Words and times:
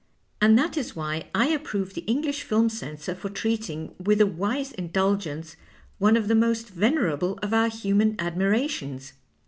And 0.41 0.57
that 0.57 0.77
is 0.77 0.95
why 0.95 1.25
I 1.35 1.49
approve 1.49 1.93
the 1.93 2.01
English 2.05 2.41
film 2.41 2.69
censor 2.69 3.13
for 3.13 3.29
treating 3.29 3.93
with 4.03 4.19
a 4.19 4.25
wise 4.25 4.71
indulgence 4.71 5.55
one 5.99 6.17
of 6.17 6.27
the 6.27 6.33
most 6.33 6.69
venerable 6.69 7.37
of 7.43 7.53
our 7.53 7.67
human 7.67 8.15
admirations. 8.17 9.13